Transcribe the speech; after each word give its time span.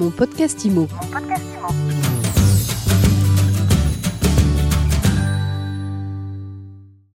Mon 0.00 0.08
podcast 0.08 0.64
IMO. 0.64 0.88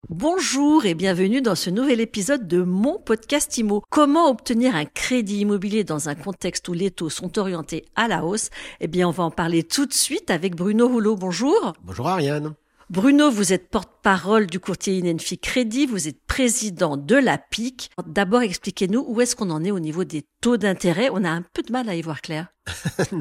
Bonjour 0.09 0.85
et 0.85 0.93
bienvenue 0.93 1.41
dans 1.41 1.55
ce 1.55 1.69
nouvel 1.69 2.01
épisode 2.01 2.45
de 2.45 2.61
mon 2.61 2.99
podcast 2.99 3.57
IMO. 3.57 3.81
Comment 3.89 4.29
obtenir 4.29 4.75
un 4.75 4.83
crédit 4.83 5.39
immobilier 5.39 5.85
dans 5.85 6.09
un 6.09 6.15
contexte 6.15 6.67
où 6.67 6.73
les 6.73 6.91
taux 6.91 7.09
sont 7.09 7.39
orientés 7.39 7.85
à 7.95 8.09
la 8.09 8.25
hausse? 8.25 8.49
Eh 8.81 8.87
bien, 8.87 9.07
on 9.07 9.11
va 9.11 9.23
en 9.23 9.31
parler 9.31 9.63
tout 9.63 9.85
de 9.85 9.93
suite 9.93 10.29
avec 10.29 10.53
Bruno 10.53 10.89
Rouleau. 10.89 11.15
Bonjour. 11.15 11.71
Bonjour 11.85 12.09
Ariane. 12.09 12.53
Bruno, 12.89 13.31
vous 13.31 13.53
êtes 13.53 13.69
porte-parole 14.03 14.47
du 14.47 14.59
courtier 14.59 14.97
Inenfi 14.97 15.39
Crédit, 15.39 15.85
vous 15.85 16.09
êtes 16.09 16.21
président 16.27 16.97
de 16.97 17.15
la 17.15 17.37
PIC. 17.37 17.89
D'abord, 18.05 18.41
expliquez-nous 18.41 19.05
où 19.07 19.21
est-ce 19.21 19.35
qu'on 19.35 19.49
en 19.49 19.63
est 19.63 19.71
au 19.71 19.79
niveau 19.79 20.03
des 20.03 20.25
taux 20.41 20.57
d'intérêt. 20.57 21.09
On 21.13 21.23
a 21.23 21.29
un 21.29 21.41
peu 21.53 21.63
de 21.63 21.71
mal 21.71 21.87
à 21.87 21.95
y 21.95 22.01
voir 22.01 22.21
clair. 22.21 22.47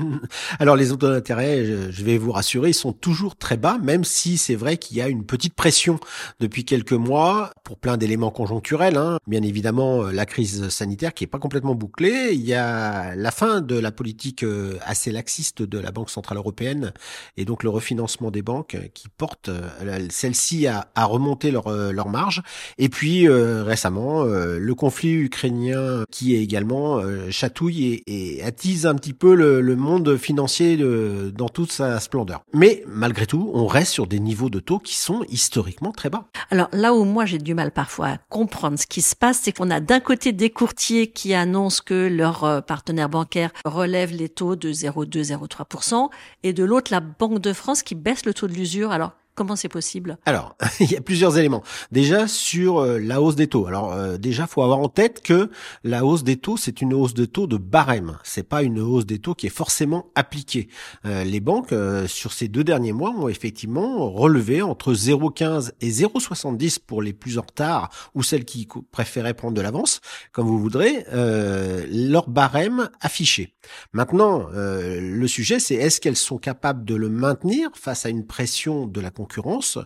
Alors 0.61 0.77
les 0.77 0.89
taux 0.89 0.97
d'intérêt, 0.97 1.65
je 1.65 2.05
vais 2.05 2.17
vous 2.17 2.31
rassurer, 2.31 2.71
ils 2.71 2.75
sont 2.75 2.93
toujours 2.93 3.37
très 3.37 3.57
bas, 3.57 3.79
même 3.83 4.05
si 4.05 4.39
c'est 4.39 4.55
vrai 4.55 4.77
qu'il 4.77 4.97
y 4.97 5.01
a 5.01 5.09
une 5.09 5.25
petite 5.25 5.55
pression 5.55 5.99
depuis 6.39 6.65
quelques 6.65 6.93
mois 6.93 7.53
pour 7.65 7.77
plein 7.77 7.97
d'éléments 7.97 8.31
conjoncturels. 8.31 8.97
Hein. 8.97 9.19
Bien 9.27 9.43
évidemment, 9.43 10.05
euh, 10.05 10.13
la 10.13 10.27
crise 10.27 10.69
sanitaire 10.69 11.13
qui 11.15 11.25
est 11.25 11.29
pas 11.29 11.39
complètement 11.39 11.75
bouclée. 11.75 12.31
Il 12.33 12.43
y 12.43 12.55
a 12.55 13.15
la 13.17 13.31
fin 13.31 13.61
de 13.61 13.79
la 13.79 13.91
politique 13.91 14.45
euh, 14.45 14.79
assez 14.85 15.11
laxiste 15.11 15.63
de 15.63 15.79
la 15.79 15.91
Banque 15.91 16.11
centrale 16.11 16.39
européenne 16.39 16.93
et 17.37 17.45
donc 17.45 17.63
le 17.63 17.71
refinancement 17.71 18.31
des 18.31 18.43
banques 18.43 18.77
qui 18.95 19.09
porte 19.09 19.49
euh, 19.49 20.09
celle-ci 20.11 20.69
à, 20.73 20.89
à, 20.95 21.05
remonter 21.05 21.51
leur, 21.51 21.71
leur 21.71 22.09
marge. 22.09 22.43
Et 22.79 22.89
puis 22.89 23.29
récemment, 23.29 24.25
le 24.25 24.75
conflit 24.75 25.13
ukrainien 25.13 26.05
qui 26.11 26.35
est 26.35 26.43
également 26.43 27.01
chatouille 27.31 28.03
et, 28.07 28.37
et 28.37 28.43
attise 28.43 28.87
un 28.87 28.95
petit 28.95 29.13
peu 29.13 29.35
le, 29.35 29.77
monde 29.77 30.17
financier 30.17 30.77
dans 30.77 31.49
toute 31.49 31.73
sa 31.73 31.99
splendeur. 32.01 32.43
Mais 32.53 32.83
malgré 32.87 33.27
tout, 33.27 33.51
on 33.55 33.67
reste 33.67 33.93
sur 33.93 34.07
des 34.07 34.21
niveaux 34.21 34.51
de 34.51 34.61
taux 34.61 34.79
qui 34.79 34.97
sont 34.97 35.25
historiquement 35.29 35.93
très 35.93 36.11
bas. 36.11 36.27
Alors 36.51 36.69
là 36.73 36.95
où 36.95 37.05
moi 37.05 37.25
j'ai 37.25 37.39
du 37.39 37.55
mal 37.55 37.71
parfois 37.73 38.09
à 38.09 38.19
comprendre 38.29 38.79
ce 38.79 38.87
qui 38.87 39.03
se 39.03 39.17
passe, 39.17 39.41
c'est 39.43 39.53
qu'on 39.53 39.71
a 39.71 39.81
d'un 39.81 40.01
côté 40.01 40.33
des 40.33 40.51
courtiers 40.51 41.09
qui 41.09 41.35
annoncent 41.35 41.83
que 41.85 42.09
leurs 42.09 42.45
euh, 42.45 42.61
partenaires 42.61 43.09
bancaires 43.09 43.51
relèvent 43.65 44.15
les 44.15 44.29
taux 44.29 44.57
de 44.57 44.73
0,2-0,3% 44.73 46.09
et 46.43 46.53
de 46.53 46.65
l'autre 46.65 46.93
la 46.93 47.01
Banque 47.01 47.41
de 47.41 47.53
France 47.53 47.83
qui 47.83 47.95
baisse 47.95 48.25
le 48.27 48.35
taux 48.35 48.49
de 48.49 48.55
l'usure. 48.55 48.93
Alors 48.93 49.13
Comment 49.35 49.57
c'est 49.57 49.71
possible? 49.71 50.19
Alors, 50.27 50.57
il 50.81 50.93
y 50.93 50.97
a 50.97 51.01
plusieurs 51.01 51.39
éléments. 51.39 51.63
Déjà 51.91 52.29
sur 52.29 52.81
euh, 52.81 52.99
la 52.99 53.23
hausse 53.23 53.35
des 53.35 53.47
taux. 53.47 53.67
Alors 53.67 53.93
euh, 53.93 54.19
déjà, 54.19 54.47
faut 54.47 54.63
avoir 54.63 54.79
en 54.79 54.91
tête 54.91 55.23
que 55.23 55.51
la 55.85 56.05
hausse 56.05 56.23
des 56.23 56.37
taux, 56.37 56.59
c'est 56.59 56.83
une 56.83 56.93
hausse 56.93 57.15
de 57.15 57.25
taux 57.25 57.47
de 57.47 57.57
barème. 57.57 58.19
C'est 58.25 58.43
pas 58.43 58.63
une 58.63 58.79
hausse 58.79 59.07
des 59.07 59.19
taux 59.19 59.35
qui 59.35 59.47
est 59.47 59.51
forcément 59.51 60.11
appliquée. 60.15 60.69
Euh, 61.07 61.25
les 61.25 61.41
banques 61.41 61.75
sur 62.07 62.33
ces 62.33 62.49
deux 62.49 62.65
derniers 62.65 62.93
mois 62.93 63.11
ont 63.11 63.29
effectivement 63.29 64.11
relevé 64.11 64.61
entre 64.61 64.93
0,15 64.93 65.73
et 65.81 65.91
0,70 65.91 66.79
pour 66.87 67.01
les 67.01 67.15
plus 67.15 67.39
en 67.39 67.43
retard 67.43 67.89
ou 68.15 68.23
celles 68.23 68.45
qui 68.45 68.69
préféraient 68.91 69.35
prendre 69.35 69.55
de 69.55 69.61
l'avance, 69.61 70.01
comme 70.33 70.47
vous 70.47 70.59
voudrez, 70.59 71.05
leur 71.11 72.29
barème 72.29 72.91
affiché. 73.01 73.55
Maintenant, 73.93 74.49
le 74.53 75.27
sujet, 75.27 75.59
c'est 75.59 75.75
est-ce 75.75 76.01
qu'elles 76.01 76.17
sont 76.17 76.39
capables 76.39 76.85
de 76.85 76.95
le 76.95 77.09
maintenir 77.09 77.71
face 77.75 78.07
à 78.07 78.09
une 78.09 78.27
pression 78.27 78.87
de 78.87 79.01
la 79.01 79.11
concurrence, 79.23 79.79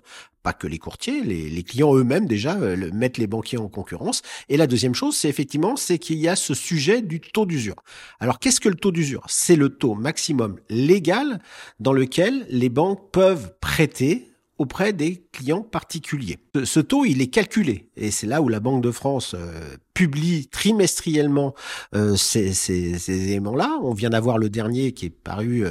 pas 0.42 0.55
que 0.55 0.67
les 0.67 0.79
courtiers, 0.79 1.23
les, 1.23 1.62
clients 1.62 1.95
eux-mêmes 1.95 2.27
déjà 2.27 2.56
euh, 2.56 2.91
mettent 2.92 3.19
les 3.19 3.27
banquiers 3.27 3.59
en 3.59 3.69
concurrence. 3.69 4.23
Et 4.48 4.56
la 4.56 4.67
deuxième 4.67 4.95
chose, 4.95 5.15
c'est 5.15 5.29
effectivement, 5.29 5.77
c'est 5.77 5.98
qu'il 5.98 6.17
y 6.19 6.29
a 6.29 6.37
ce 6.37 6.55
sujet 6.55 7.03
du 7.03 7.20
taux 7.20 7.45
d'usure. 7.45 7.77
Alors 8.19 8.39
qu'est-ce 8.39 8.61
que 8.61 8.70
le 8.70 8.77
taux 8.77 8.92
d'usure? 8.92 9.25
C'est 9.29 9.57
le 9.57 9.69
taux 9.69 9.95
maximum 9.95 10.59
légal 10.70 11.41
dans 11.81 11.92
lequel 11.92 12.47
les 12.48 12.70
banques 12.70 13.11
peuvent 13.12 13.53
prêter 13.61 14.31
auprès 14.59 14.95
des 14.95 15.27
clients 15.33 15.61
particuliers. 15.61 16.39
Ce, 16.64 16.81
taux, 16.81 17.05
il 17.05 17.20
est 17.20 17.27
calculé, 17.27 17.91
et 17.95 18.11
c'est 18.11 18.27
là 18.27 18.41
où 18.41 18.48
la 18.48 18.58
Banque 18.58 18.83
de 18.83 18.91
France 18.91 19.35
euh, 19.35 19.77
publie 19.92 20.46
trimestriellement 20.46 21.55
euh, 21.95 22.17
ces, 22.17 22.70
éléments-là. 23.11 23.79
On 23.83 23.92
vient 23.92 24.08
d'avoir 24.08 24.39
le 24.39 24.48
dernier 24.48 24.92
qui 24.92 25.07
est 25.07 25.11
paru 25.11 25.67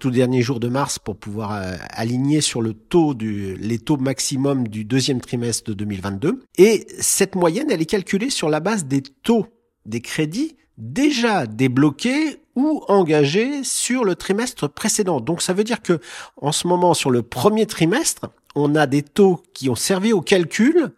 tout 0.00 0.10
dernier 0.10 0.42
jour 0.42 0.58
de 0.58 0.66
mars 0.66 0.98
pour 0.98 1.16
pouvoir 1.16 1.52
euh, 1.52 1.76
aligner 1.90 2.40
sur 2.40 2.62
le 2.62 2.74
taux 2.74 3.14
du, 3.14 3.54
les 3.56 3.78
taux 3.78 3.98
maximum 3.98 4.66
du 4.66 4.84
deuxième 4.84 5.20
trimestre 5.20 5.70
de 5.70 5.74
2022. 5.74 6.40
Et 6.58 6.86
cette 6.98 7.36
moyenne, 7.36 7.70
elle 7.70 7.80
est 7.80 7.86
calculée 7.86 8.30
sur 8.30 8.48
la 8.48 8.58
base 8.58 8.86
des 8.86 9.02
taux 9.02 9.46
des 9.86 10.00
crédits 10.00 10.56
déjà 10.78 11.46
débloqués 11.46 12.40
ou 12.56 12.82
engagés 12.88 13.62
sur 13.62 14.04
le 14.04 14.16
trimestre 14.16 14.68
précédent. 14.68 15.20
Donc 15.20 15.42
ça 15.42 15.52
veut 15.52 15.64
dire 15.64 15.82
que 15.82 16.00
en 16.40 16.52
ce 16.52 16.66
moment, 16.66 16.94
sur 16.94 17.10
le 17.10 17.22
premier 17.22 17.66
trimestre, 17.66 18.30
on 18.54 18.74
a 18.74 18.86
des 18.86 19.02
taux 19.02 19.42
qui 19.54 19.68
ont 19.68 19.76
servi 19.76 20.12
au 20.12 20.20
calcul 20.20 20.92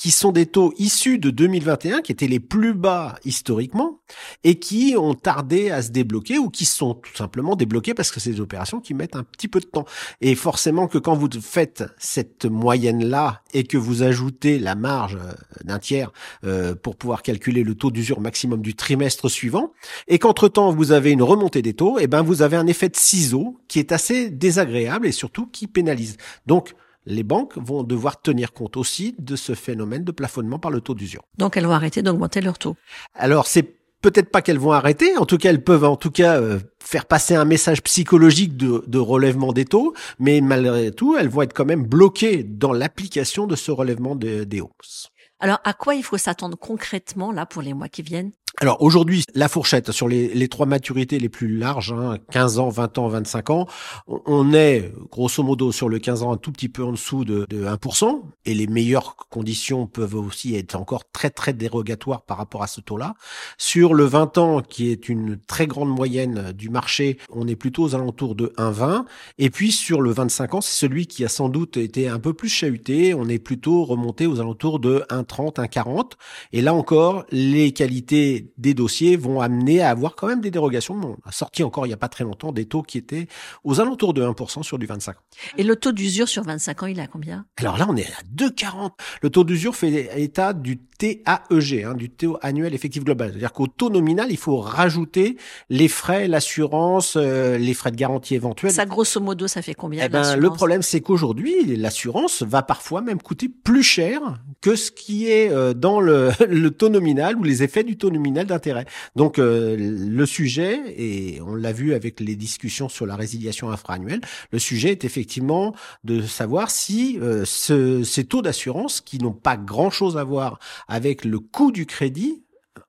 qui 0.00 0.10
sont 0.10 0.32
des 0.32 0.46
taux 0.46 0.72
issus 0.78 1.18
de 1.18 1.28
2021, 1.28 2.00
qui 2.00 2.10
étaient 2.10 2.26
les 2.26 2.40
plus 2.40 2.72
bas 2.72 3.16
historiquement, 3.26 4.00
et 4.44 4.58
qui 4.58 4.94
ont 4.96 5.12
tardé 5.12 5.70
à 5.70 5.82
se 5.82 5.90
débloquer 5.90 6.38
ou 6.38 6.48
qui 6.48 6.64
sont 6.64 6.94
tout 6.94 7.14
simplement 7.14 7.54
débloqués 7.54 7.92
parce 7.92 8.10
que 8.10 8.18
c'est 8.18 8.30
des 8.30 8.40
opérations 8.40 8.80
qui 8.80 8.94
mettent 8.94 9.14
un 9.14 9.24
petit 9.24 9.46
peu 9.46 9.60
de 9.60 9.66
temps. 9.66 9.84
Et 10.22 10.34
forcément 10.36 10.88
que 10.88 10.96
quand 10.96 11.14
vous 11.14 11.28
faites 11.42 11.84
cette 11.98 12.46
moyenne-là 12.46 13.42
et 13.52 13.64
que 13.64 13.76
vous 13.76 14.02
ajoutez 14.02 14.58
la 14.58 14.74
marge 14.74 15.18
euh, 15.20 15.34
d'un 15.64 15.78
tiers 15.78 16.12
euh, 16.44 16.74
pour 16.74 16.96
pouvoir 16.96 17.22
calculer 17.22 17.62
le 17.62 17.74
taux 17.74 17.90
d'usure 17.90 18.22
maximum 18.22 18.62
du 18.62 18.74
trimestre 18.74 19.28
suivant, 19.28 19.74
et 20.08 20.18
qu'entre-temps 20.18 20.72
vous 20.72 20.92
avez 20.92 21.10
une 21.10 21.22
remontée 21.22 21.60
des 21.60 21.74
taux, 21.74 21.98
et 21.98 22.04
eh 22.04 22.06
ben 22.06 22.22
vous 22.22 22.40
avez 22.40 22.56
un 22.56 22.66
effet 22.66 22.88
de 22.88 22.96
ciseau 22.96 23.58
qui 23.68 23.78
est 23.78 23.92
assez 23.92 24.30
désagréable 24.30 25.06
et 25.06 25.12
surtout 25.12 25.46
qui 25.46 25.66
pénalise. 25.66 26.16
Donc, 26.46 26.74
les 27.06 27.22
banques 27.22 27.56
vont 27.56 27.82
devoir 27.82 28.20
tenir 28.20 28.52
compte 28.52 28.76
aussi 28.76 29.14
de 29.18 29.36
ce 29.36 29.54
phénomène 29.54 30.04
de 30.04 30.12
plafonnement 30.12 30.58
par 30.58 30.70
le 30.70 30.80
taux 30.80 30.94
d'usure. 30.94 31.22
Donc 31.38 31.56
elles 31.56 31.66
vont 31.66 31.72
arrêter 31.72 32.02
d'augmenter 32.02 32.40
leur 32.40 32.58
taux. 32.58 32.76
Alors 33.14 33.46
c'est 33.46 33.74
peut-être 34.02 34.30
pas 34.30 34.42
qu'elles 34.42 34.58
vont 34.58 34.72
arrêter, 34.72 35.16
en 35.16 35.26
tout 35.26 35.36
cas 35.36 35.50
elles 35.50 35.62
peuvent 35.62 35.84
en 35.84 35.96
tout 35.96 36.10
cas 36.10 36.40
euh, 36.40 36.58
faire 36.82 37.06
passer 37.06 37.34
un 37.34 37.44
message 37.44 37.82
psychologique 37.82 38.56
de, 38.56 38.98
relèvement 38.98 39.52
des 39.52 39.64
taux, 39.64 39.94
mais 40.18 40.40
malgré 40.40 40.90
tout 40.90 41.16
elles 41.16 41.28
vont 41.28 41.42
être 41.42 41.54
quand 41.54 41.66
même 41.66 41.84
bloquées 41.84 42.42
dans 42.42 42.72
l'application 42.72 43.46
de 43.46 43.56
ce 43.56 43.70
relèvement 43.70 44.14
des 44.14 44.60
hausses. 44.60 45.10
Alors 45.40 45.58
à 45.64 45.72
quoi 45.72 45.94
il 45.94 46.02
faut 46.02 46.18
s'attendre 46.18 46.56
concrètement 46.58 47.32
là 47.32 47.46
pour 47.46 47.62
les 47.62 47.72
mois 47.72 47.88
qui 47.88 48.02
viennent? 48.02 48.32
Alors 48.58 48.82
aujourd'hui, 48.82 49.24
la 49.34 49.48
fourchette 49.48 49.90
sur 49.90 50.08
les, 50.08 50.48
trois 50.48 50.66
maturités 50.66 51.18
les 51.18 51.28
plus 51.28 51.56
larges, 51.56 51.92
hein, 51.92 52.18
15 52.30 52.58
ans, 52.58 52.68
20 52.68 52.98
ans, 52.98 53.08
25 53.08 53.50
ans, 53.50 53.66
on 54.06 54.52
est 54.52 54.92
grosso 55.10 55.42
modo 55.42 55.72
sur 55.72 55.88
le 55.88 55.98
15 55.98 56.24
ans 56.24 56.32
un 56.32 56.36
tout 56.36 56.52
petit 56.52 56.68
peu 56.68 56.84
en 56.84 56.92
dessous 56.92 57.24
de, 57.24 57.46
de 57.48 57.64
1%, 57.64 58.22
et 58.44 58.54
les 58.54 58.66
meilleures 58.66 59.16
conditions 59.16 59.86
peuvent 59.86 60.16
aussi 60.16 60.56
être 60.56 60.74
encore 60.74 61.10
très 61.10 61.30
très 61.30 61.52
dérogatoires 61.52 62.22
par 62.22 62.36
rapport 62.36 62.62
à 62.62 62.66
ce 62.66 62.80
taux-là. 62.80 63.14
Sur 63.56 63.94
le 63.94 64.04
20 64.04 64.36
ans, 64.36 64.60
qui 64.60 64.90
est 64.90 65.08
une 65.08 65.38
très 65.38 65.66
grande 65.66 65.88
moyenne 65.88 66.52
du 66.52 66.68
marché, 66.68 67.18
on 67.30 67.46
est 67.46 67.56
plutôt 67.56 67.84
aux 67.84 67.94
alentours 67.94 68.34
de 68.34 68.52
1,20, 68.58 69.04
et 69.38 69.48
puis 69.48 69.72
sur 69.72 70.02
le 70.02 70.10
25 70.10 70.54
ans, 70.56 70.60
c'est 70.60 70.86
celui 70.86 71.06
qui 71.06 71.24
a 71.24 71.28
sans 71.28 71.48
doute 71.48 71.76
été 71.78 72.08
un 72.08 72.18
peu 72.18 72.34
plus 72.34 72.50
chahuté, 72.50 73.14
on 73.14 73.28
est 73.28 73.38
plutôt 73.38 73.84
remonté 73.84 74.26
aux 74.26 74.40
alentours 74.40 74.80
de 74.80 75.04
1,30, 75.08 75.24
1,40, 75.38 76.12
et 76.52 76.62
là 76.62 76.74
encore, 76.74 77.24
les 77.30 77.72
qualités 77.72 78.52
des 78.58 78.74
dossiers 78.74 79.16
vont 79.16 79.40
amener 79.40 79.80
à 79.80 79.90
avoir 79.90 80.16
quand 80.16 80.26
même 80.26 80.40
des 80.40 80.50
dérogations. 80.50 80.94
On 81.02 81.28
a 81.28 81.32
sorti 81.32 81.62
encore 81.62 81.86
il 81.86 81.90
n'y 81.90 81.94
a 81.94 81.98
pas 81.98 82.08
très 82.08 82.24
longtemps 82.24 82.52
des 82.52 82.66
taux 82.66 82.82
qui 82.82 82.98
étaient 82.98 83.26
aux 83.64 83.80
alentours 83.80 84.14
de 84.14 84.22
1% 84.22 84.62
sur 84.62 84.78
du 84.78 84.86
25 84.86 85.16
ans. 85.16 85.20
Et 85.56 85.62
le 85.62 85.76
taux 85.76 85.92
d'usure 85.92 86.28
sur 86.28 86.42
25 86.44 86.82
ans, 86.82 86.86
il 86.86 86.98
est 86.98 87.02
à 87.02 87.06
combien? 87.06 87.46
Alors 87.58 87.78
là, 87.78 87.86
on 87.88 87.96
est 87.96 88.06
à 88.06 88.22
2,40. 88.36 88.90
Le 89.22 89.30
taux 89.30 89.44
d'usure 89.44 89.76
fait 89.76 90.10
état 90.20 90.52
du 90.52 90.78
TAEG, 90.78 91.84
hein, 91.84 91.94
du 91.94 92.10
taux 92.10 92.38
annuel 92.42 92.74
effectif 92.74 93.04
global. 93.04 93.30
C'est-à-dire 93.30 93.52
qu'au 93.52 93.66
taux 93.66 93.90
nominal, 93.90 94.28
il 94.30 94.36
faut 94.36 94.58
rajouter 94.58 95.36
les 95.70 95.88
frais, 95.88 96.28
l'assurance, 96.28 97.16
euh, 97.16 97.56
les 97.56 97.74
frais 97.74 97.90
de 97.90 97.96
garantie 97.96 98.34
éventuels. 98.34 98.72
Ça, 98.72 98.84
grosso 98.84 99.20
modo, 99.20 99.48
ça 99.48 99.62
fait 99.62 99.74
combien 99.74 100.04
eh 100.04 100.08
ben, 100.08 100.36
Le 100.36 100.50
problème, 100.50 100.82
c'est 100.82 101.00
qu'aujourd'hui, 101.00 101.76
l'assurance 101.76 102.42
va 102.42 102.62
parfois 102.62 103.00
même 103.00 103.20
coûter 103.20 103.48
plus 103.48 103.82
cher 103.82 104.20
que 104.60 104.76
ce 104.76 104.90
qui 104.90 105.28
est 105.28 105.50
euh, 105.50 105.74
dans 105.74 106.00
le, 106.00 106.30
le 106.48 106.70
taux 106.70 106.88
nominal 106.88 107.36
ou 107.36 107.42
les 107.42 107.62
effets 107.62 107.84
du 107.84 107.96
taux 107.96 108.10
nominal 108.10 108.46
d'intérêt. 108.46 108.86
Donc 109.16 109.38
euh, 109.38 109.76
le 109.78 110.26
sujet, 110.26 110.80
et 110.96 111.40
on 111.40 111.54
l'a 111.54 111.72
vu 111.72 111.94
avec 111.94 112.20
les 112.20 112.36
discussions 112.36 112.88
sur 112.88 113.06
la 113.06 113.16
résiliation 113.16 113.70
infra-annuelle, 113.70 114.20
le 114.52 114.58
sujet 114.58 114.90
est 114.90 115.04
effectivement 115.04 115.74
de 116.04 116.22
savoir 116.22 116.70
si 116.70 117.18
euh, 117.20 117.44
ces 117.44 118.24
taux 118.24 118.42
d'assurance, 118.42 119.00
qui 119.00 119.18
n'ont 119.18 119.32
pas 119.32 119.56
grand-chose 119.56 120.16
à 120.16 120.24
voir 120.24 120.58
avec 120.88 121.24
le 121.24 121.38
coût 121.38 121.72
du 121.72 121.86
crédit, 121.86 122.42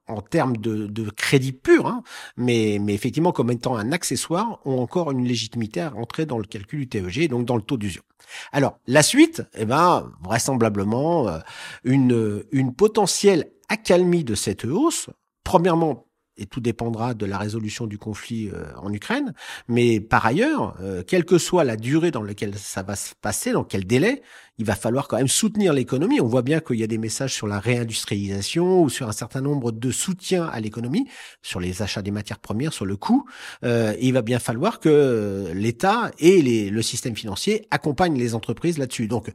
en 0.07 0.21
termes 0.21 0.57
de, 0.57 1.09
crédit 1.11 1.53
pur, 1.53 1.87
hein, 1.87 2.03
mais, 2.37 2.79
mais 2.81 2.93
effectivement 2.93 3.31
comme 3.31 3.51
étant 3.51 3.75
un 3.75 3.91
accessoire, 3.91 4.59
ont 4.65 4.79
encore 4.79 5.11
une 5.11 5.25
légitimité 5.25 5.81
à 5.81 5.89
rentrer 5.89 6.25
dans 6.25 6.37
le 6.37 6.45
calcul 6.45 6.81
du 6.81 6.89
TEG, 6.89 7.29
donc 7.29 7.45
dans 7.45 7.55
le 7.55 7.61
taux 7.61 7.77
d'usure. 7.77 8.03
Alors 8.51 8.79
la 8.87 9.03
suite, 9.03 9.43
eh 9.55 9.65
ben 9.65 10.11
vraisemblablement 10.21 11.27
euh, 11.27 11.39
une, 11.83 12.43
une 12.51 12.73
potentielle 12.73 13.51
accalmie 13.69 14.23
de 14.23 14.35
cette 14.35 14.65
hausse 14.65 15.09
Premièrement, 15.43 16.07
et 16.37 16.45
tout 16.45 16.61
dépendra 16.61 17.13
de 17.13 17.25
la 17.25 17.37
résolution 17.37 17.87
du 17.87 17.97
conflit 17.97 18.49
euh, 18.49 18.65
en 18.77 18.93
Ukraine. 18.93 19.33
Mais 19.67 19.99
par 19.99 20.25
ailleurs, 20.25 20.75
euh, 20.81 21.03
quelle 21.05 21.25
que 21.25 21.37
soit 21.37 21.63
la 21.63 21.75
durée 21.75 22.11
dans 22.11 22.23
laquelle 22.23 22.57
ça 22.57 22.83
va 22.83 22.95
se 22.95 23.13
passer, 23.15 23.51
dans 23.51 23.63
quel 23.63 23.85
délai, 23.85 24.21
il 24.61 24.67
va 24.67 24.75
falloir 24.75 25.07
quand 25.07 25.17
même 25.17 25.27
soutenir 25.27 25.73
l'économie. 25.73 26.21
On 26.21 26.27
voit 26.27 26.43
bien 26.43 26.59
qu'il 26.59 26.75
y 26.75 26.83
a 26.83 26.87
des 26.87 26.99
messages 26.99 27.33
sur 27.33 27.47
la 27.47 27.59
réindustrialisation 27.59 28.83
ou 28.83 28.89
sur 28.89 29.09
un 29.09 29.11
certain 29.11 29.41
nombre 29.41 29.71
de 29.71 29.89
soutiens 29.89 30.45
à 30.45 30.59
l'économie, 30.59 31.07
sur 31.41 31.59
les 31.59 31.81
achats 31.81 32.03
des 32.03 32.11
matières 32.11 32.37
premières, 32.37 32.71
sur 32.71 32.85
le 32.85 32.95
coût. 32.95 33.25
Euh, 33.63 33.95
il 33.99 34.13
va 34.13 34.21
bien 34.21 34.37
falloir 34.37 34.79
que 34.79 35.51
l'État 35.55 36.11
et 36.19 36.69
le 36.69 36.81
système 36.83 37.15
financier 37.15 37.65
accompagnent 37.71 38.19
les 38.19 38.35
entreprises 38.35 38.77
là-dessus. 38.77 39.07
Donc 39.07 39.31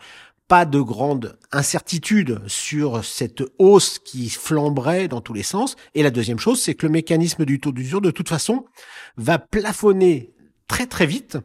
pas 0.46 0.64
de 0.64 0.80
grande 0.80 1.36
incertitude 1.50 2.40
sur 2.46 3.04
cette 3.04 3.42
hausse 3.58 3.98
qui 3.98 4.30
flamberait 4.30 5.08
dans 5.08 5.20
tous 5.20 5.34
les 5.34 5.42
sens. 5.42 5.74
Et 5.96 6.04
la 6.04 6.12
deuxième 6.12 6.38
chose, 6.38 6.62
c'est 6.62 6.74
que 6.74 6.86
le 6.86 6.92
mécanisme 6.92 7.44
du 7.44 7.58
taux 7.58 7.72
d'usure, 7.72 8.00
de 8.00 8.12
toute 8.12 8.28
façon, 8.28 8.64
va 9.16 9.40
plafonner 9.40 10.34
très 10.68 10.86
très 10.86 11.06
vite 11.06 11.36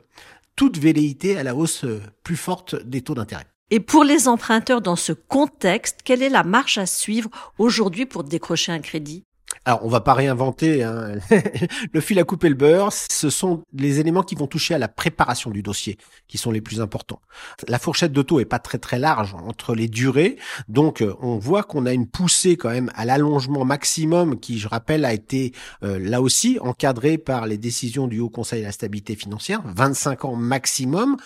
toute 0.55 0.77
velléité 0.77 1.35
à 1.35 1.41
la 1.41 1.55
hausse 1.55 1.83
plus 2.21 2.35
forte 2.35 2.75
des 2.85 3.01
taux 3.01 3.15
d'intérêt. 3.15 3.47
Et 3.73 3.79
pour 3.79 4.03
les 4.03 4.27
emprunteurs 4.27 4.81
dans 4.81 4.97
ce 4.97 5.13
contexte, 5.13 6.01
quelle 6.03 6.21
est 6.21 6.29
la 6.29 6.43
marche 6.43 6.77
à 6.77 6.85
suivre 6.85 7.29
aujourd'hui 7.57 8.05
pour 8.05 8.25
décrocher 8.25 8.73
un 8.73 8.79
crédit? 8.79 9.23
Alors, 9.63 9.85
on 9.85 9.89
va 9.89 10.01
pas 10.01 10.13
réinventer 10.13 10.83
hein. 10.83 11.19
le 11.93 12.01
fil 12.01 12.19
à 12.19 12.23
couper 12.25 12.49
le 12.49 12.55
beurre. 12.55 12.91
Ce 12.91 13.29
sont 13.29 13.63
les 13.73 13.99
éléments 13.99 14.23
qui 14.23 14.35
vont 14.35 14.47
toucher 14.47 14.73
à 14.73 14.77
la 14.77 14.89
préparation 14.89 15.51
du 15.51 15.61
dossier 15.61 15.97
qui 16.27 16.37
sont 16.37 16.51
les 16.51 16.59
plus 16.59 16.81
importants. 16.81 17.21
La 17.69 17.79
fourchette 17.79 18.11
de 18.11 18.21
taux 18.21 18.41
est 18.41 18.45
pas 18.45 18.59
très 18.59 18.77
très 18.77 18.99
large 18.99 19.35
entre 19.35 19.73
les 19.73 19.87
durées, 19.87 20.37
donc 20.67 21.01
euh, 21.01 21.13
on 21.21 21.37
voit 21.37 21.63
qu'on 21.63 21.85
a 21.85 21.93
une 21.93 22.07
poussée 22.07 22.57
quand 22.57 22.71
même 22.71 22.91
à 22.95 23.05
l'allongement 23.05 23.63
maximum 23.63 24.39
qui, 24.39 24.57
je 24.57 24.67
rappelle, 24.67 25.05
a 25.05 25.13
été 25.13 25.53
euh, 25.83 25.99
là 25.99 26.21
aussi 26.21 26.57
encadré 26.59 27.17
par 27.17 27.45
les 27.45 27.57
décisions 27.57 28.07
du 28.07 28.19
Haut 28.19 28.29
Conseil 28.29 28.61
de 28.61 28.65
la 28.65 28.71
stabilité 28.71 29.15
financière, 29.15 29.61
25 29.65 30.25
ans 30.25 30.35
maximum 30.35 31.17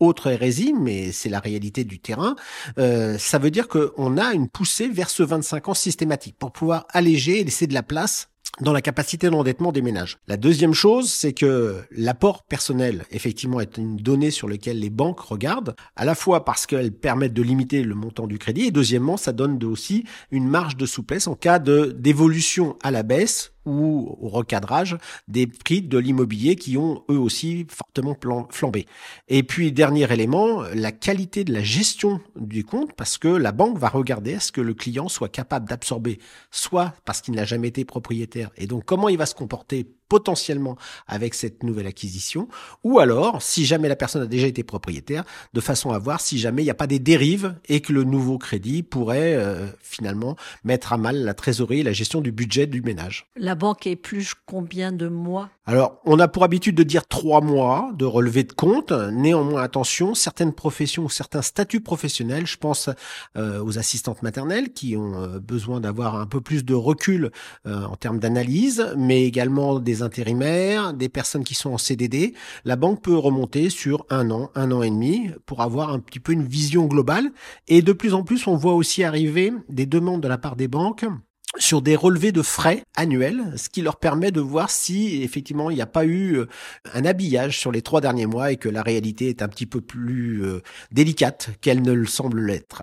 autre 0.00 0.28
hérésie, 0.28 0.74
mais 0.78 1.12
c'est 1.12 1.28
la 1.28 1.40
réalité 1.40 1.84
du 1.84 1.98
terrain, 2.00 2.36
euh, 2.78 3.18
ça 3.18 3.38
veut 3.38 3.50
dire 3.50 3.68
qu'on 3.68 4.16
a 4.16 4.32
une 4.32 4.48
poussée 4.48 4.88
vers 4.88 5.10
ce 5.10 5.22
25 5.22 5.68
ans 5.68 5.74
systématique 5.74 6.36
pour 6.38 6.52
pouvoir 6.52 6.86
alléger 6.90 7.40
et 7.40 7.44
laisser 7.44 7.66
de 7.66 7.74
la 7.74 7.82
place 7.82 8.28
dans 8.60 8.72
la 8.72 8.82
capacité 8.82 9.30
d'endettement 9.30 9.72
des 9.72 9.82
ménages. 9.82 10.18
La 10.28 10.36
deuxième 10.36 10.74
chose, 10.74 11.10
c'est 11.10 11.32
que 11.32 11.82
l'apport 11.90 12.44
personnel, 12.44 13.04
effectivement, 13.10 13.60
est 13.60 13.78
une 13.78 13.96
donnée 13.96 14.30
sur 14.30 14.48
laquelle 14.48 14.78
les 14.78 14.90
banques 14.90 15.20
regardent, 15.20 15.74
à 15.96 16.04
la 16.04 16.14
fois 16.14 16.44
parce 16.44 16.66
qu'elles 16.66 16.92
permettent 16.92 17.32
de 17.32 17.42
limiter 17.42 17.82
le 17.82 17.94
montant 17.94 18.26
du 18.26 18.38
crédit, 18.38 18.66
et 18.66 18.70
deuxièmement, 18.70 19.16
ça 19.16 19.32
donne 19.32 19.62
aussi 19.64 20.04
une 20.30 20.46
marge 20.46 20.76
de 20.76 20.86
souplesse 20.86 21.26
en 21.26 21.34
cas 21.34 21.58
d'évolution 21.58 22.76
à 22.82 22.90
la 22.90 23.02
baisse 23.02 23.53
ou 23.64 24.16
au 24.20 24.28
recadrage 24.28 24.96
des 25.28 25.46
prix 25.46 25.82
de 25.82 25.98
l'immobilier 25.98 26.56
qui 26.56 26.76
ont 26.76 27.04
eux 27.10 27.18
aussi 27.18 27.66
fortement 27.68 28.16
flambé. 28.50 28.86
Et 29.28 29.42
puis 29.42 29.72
dernier 29.72 30.10
élément, 30.12 30.62
la 30.74 30.92
qualité 30.92 31.44
de 31.44 31.52
la 31.52 31.62
gestion 31.62 32.20
du 32.36 32.64
compte 32.64 32.92
parce 32.94 33.18
que 33.18 33.28
la 33.28 33.52
banque 33.52 33.78
va 33.78 33.88
regarder 33.88 34.34
à 34.34 34.40
ce 34.40 34.52
que 34.52 34.60
le 34.60 34.74
client 34.74 35.08
soit 35.08 35.28
capable 35.28 35.68
d'absorber 35.68 36.18
soit 36.50 36.94
parce 37.04 37.20
qu'il 37.20 37.34
n'a 37.34 37.44
jamais 37.44 37.68
été 37.68 37.84
propriétaire 37.84 38.50
et 38.56 38.66
donc 38.66 38.84
comment 38.84 39.08
il 39.08 39.18
va 39.18 39.26
se 39.26 39.34
comporter 39.34 39.86
potentiellement 40.08 40.76
avec 41.06 41.34
cette 41.34 41.62
nouvelle 41.62 41.86
acquisition, 41.86 42.48
ou 42.82 42.98
alors, 42.98 43.42
si 43.42 43.64
jamais 43.64 43.88
la 43.88 43.96
personne 43.96 44.22
a 44.22 44.26
déjà 44.26 44.46
été 44.46 44.62
propriétaire, 44.62 45.24
de 45.52 45.60
façon 45.60 45.90
à 45.90 45.98
voir 45.98 46.20
si 46.20 46.38
jamais 46.38 46.62
il 46.62 46.66
n'y 46.66 46.70
a 46.70 46.74
pas 46.74 46.86
des 46.86 46.98
dérives 46.98 47.56
et 47.68 47.80
que 47.80 47.92
le 47.92 48.04
nouveau 48.04 48.38
crédit 48.38 48.82
pourrait 48.82 49.34
euh, 49.34 49.66
finalement 49.80 50.36
mettre 50.62 50.92
à 50.92 50.98
mal 50.98 51.24
la 51.24 51.34
trésorerie 51.34 51.80
et 51.80 51.82
la 51.82 51.92
gestion 51.92 52.20
du 52.20 52.32
budget 52.32 52.66
du 52.66 52.82
ménage. 52.82 53.26
Banque 53.54 53.86
épluche 53.86 54.34
combien 54.46 54.92
de 54.92 55.08
mois? 55.08 55.50
Alors, 55.66 56.00
on 56.04 56.18
a 56.18 56.28
pour 56.28 56.44
habitude 56.44 56.74
de 56.74 56.82
dire 56.82 57.06
trois 57.06 57.40
mois 57.40 57.90
de 57.94 58.04
relevé 58.04 58.44
de 58.44 58.52
compte. 58.52 58.92
Néanmoins, 58.92 59.62
attention, 59.62 60.14
certaines 60.14 60.52
professions 60.52 61.04
ou 61.04 61.10
certains 61.10 61.40
statuts 61.42 61.80
professionnels, 61.80 62.46
je 62.46 62.58
pense 62.58 62.90
euh, 63.36 63.64
aux 63.64 63.78
assistantes 63.78 64.22
maternelles 64.22 64.72
qui 64.72 64.96
ont 64.96 65.14
euh, 65.14 65.38
besoin 65.40 65.80
d'avoir 65.80 66.16
un 66.16 66.26
peu 66.26 66.40
plus 66.40 66.64
de 66.64 66.74
recul 66.74 67.30
en 67.64 67.96
termes 67.96 68.18
d'analyse, 68.18 68.92
mais 68.96 69.24
également 69.24 69.78
des 69.78 70.02
intérimaires, 70.02 70.92
des 70.92 71.08
personnes 71.08 71.44
qui 71.44 71.54
sont 71.54 71.70
en 71.70 71.78
CDD, 71.78 72.34
la 72.64 72.76
banque 72.76 73.02
peut 73.02 73.16
remonter 73.16 73.70
sur 73.70 74.04
un 74.10 74.30
an, 74.30 74.50
un 74.54 74.70
an 74.70 74.82
et 74.82 74.90
demi 74.90 75.30
pour 75.46 75.62
avoir 75.62 75.90
un 75.90 75.98
petit 75.98 76.20
peu 76.20 76.32
une 76.32 76.44
vision 76.44 76.86
globale. 76.86 77.30
Et 77.68 77.82
de 77.82 77.92
plus 77.92 78.14
en 78.14 78.22
plus, 78.22 78.46
on 78.46 78.56
voit 78.56 78.74
aussi 78.74 79.04
arriver 79.04 79.52
des 79.68 79.86
demandes 79.86 80.22
de 80.22 80.28
la 80.28 80.38
part 80.38 80.56
des 80.56 80.68
banques 80.68 81.06
sur 81.56 81.82
des 81.82 81.96
relevés 81.96 82.32
de 82.32 82.42
frais 82.42 82.82
annuels, 82.96 83.52
ce 83.56 83.68
qui 83.68 83.82
leur 83.82 83.96
permet 83.96 84.30
de 84.30 84.40
voir 84.40 84.70
si 84.70 85.22
effectivement 85.22 85.70
il 85.70 85.76
n'y 85.76 85.82
a 85.82 85.86
pas 85.86 86.04
eu 86.04 86.36
euh, 86.36 86.48
un 86.92 87.04
habillage 87.04 87.58
sur 87.58 87.72
les 87.72 87.82
trois 87.82 88.00
derniers 88.00 88.26
mois 88.26 88.52
et 88.52 88.56
que 88.56 88.68
la 88.68 88.82
réalité 88.82 89.28
est 89.28 89.42
un 89.42 89.48
petit 89.48 89.66
peu 89.66 89.80
plus 89.80 90.44
euh, 90.44 90.62
délicate 90.90 91.50
qu'elle 91.60 91.82
ne 91.82 91.92
le 91.92 92.06
semble 92.06 92.40
l'être. 92.40 92.82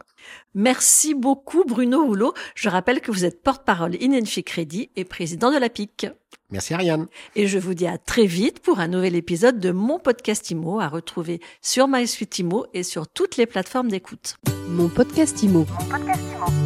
Merci 0.53 1.13
beaucoup 1.13 1.63
Bruno 1.65 2.03
Houlot. 2.03 2.33
Je 2.55 2.69
rappelle 2.69 3.01
que 3.01 3.11
vous 3.11 3.25
êtes 3.25 3.41
porte-parole 3.41 3.95
Inenfi 4.01 4.43
Crédit 4.43 4.89
et 4.95 5.05
président 5.05 5.51
de 5.51 5.57
la 5.57 5.69
PIC. 5.69 6.07
Merci 6.51 6.73
Ariane. 6.73 7.07
Et 7.35 7.47
je 7.47 7.57
vous 7.57 7.73
dis 7.73 7.87
à 7.87 7.97
très 7.97 8.25
vite 8.25 8.59
pour 8.59 8.79
un 8.79 8.89
nouvel 8.89 9.15
épisode 9.15 9.59
de 9.59 9.71
mon 9.71 9.99
podcast 9.99 10.51
IMO 10.51 10.79
à 10.79 10.89
retrouver 10.89 11.39
sur 11.61 11.87
MySuite 11.87 12.39
IMO 12.39 12.65
et 12.73 12.83
sur 12.83 13.07
toutes 13.07 13.37
les 13.37 13.45
plateformes 13.45 13.89
d'écoute. 13.89 14.35
Mon 14.67 14.89
podcast 14.89 15.41
IMO. 15.43 15.65
Mon 15.79 15.85
podcast 15.85 16.21
IMO. 16.35 16.60